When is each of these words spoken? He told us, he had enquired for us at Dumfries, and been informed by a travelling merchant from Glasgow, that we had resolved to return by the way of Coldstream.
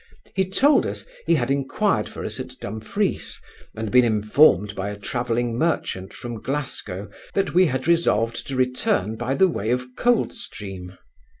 He 0.33 0.49
told 0.49 0.87
us, 0.87 1.05
he 1.27 1.35
had 1.35 1.51
enquired 1.51 2.09
for 2.09 2.25
us 2.25 2.39
at 2.39 2.57
Dumfries, 2.59 3.39
and 3.75 3.91
been 3.91 4.03
informed 4.03 4.73
by 4.73 4.89
a 4.89 4.97
travelling 4.97 5.55
merchant 5.59 6.11
from 6.11 6.41
Glasgow, 6.41 7.07
that 7.35 7.53
we 7.53 7.67
had 7.67 7.87
resolved 7.87 8.47
to 8.47 8.55
return 8.55 9.15
by 9.15 9.35
the 9.35 9.47
way 9.47 9.69
of 9.69 9.95
Coldstream. 9.95 10.97